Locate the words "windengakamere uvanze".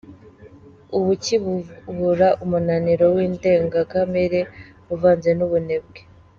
3.15-5.29